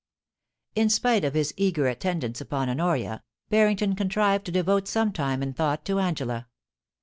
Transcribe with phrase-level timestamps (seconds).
[0.73, 5.55] In spite of his eager attendance upon Honoria, Barrington contrived to devote some time and
[5.55, 6.47] thought to Angela.